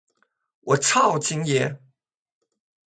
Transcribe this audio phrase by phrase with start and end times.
[0.61, 1.79] 我超，京爷